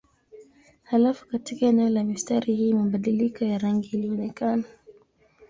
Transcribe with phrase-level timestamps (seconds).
[0.83, 4.63] Halafu katika eneo la mistari hii mabadiliko ya rangi ilionekana.